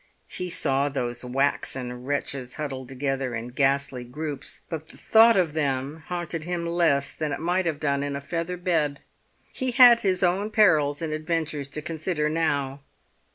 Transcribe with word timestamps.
He 0.29 0.49
saw 0.49 0.89
those 0.89 1.23
waxen 1.23 2.05
wretches 2.05 2.55
huddled 2.55 2.89
together 2.89 3.35
in 3.35 3.49
ghastly 3.49 4.03
groups, 4.03 4.61
but 4.67 4.87
the 4.87 4.97
thought 4.97 5.37
of 5.37 5.53
them 5.53 5.97
haunted 6.07 6.43
him 6.43 6.65
less 6.65 7.13
than 7.13 7.31
it 7.31 7.39
might 7.39 7.67
have 7.67 7.79
done 7.79 8.01
in 8.01 8.15
a 8.15 8.19
feather 8.19 8.57
bed; 8.57 9.01
he 9.53 9.69
had 9.69 9.99
his 9.99 10.23
own 10.23 10.49
perils 10.49 11.03
and 11.03 11.13
adventures 11.13 11.67
to 11.67 11.83
consider 11.83 12.29
now. 12.29 12.81